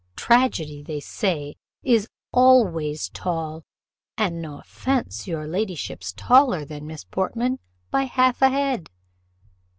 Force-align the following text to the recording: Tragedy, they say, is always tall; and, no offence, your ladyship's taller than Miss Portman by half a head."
Tragedy, 0.15 0.81
they 0.81 0.99
say, 0.99 1.57
is 1.83 2.07
always 2.31 3.07
tall; 3.09 3.65
and, 4.17 4.41
no 4.41 4.57
offence, 4.59 5.27
your 5.27 5.45
ladyship's 5.47 6.11
taller 6.13 6.65
than 6.65 6.87
Miss 6.87 7.03
Portman 7.03 7.59
by 7.91 8.05
half 8.05 8.41
a 8.41 8.49
head." 8.49 8.89